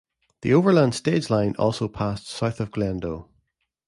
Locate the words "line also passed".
1.29-2.25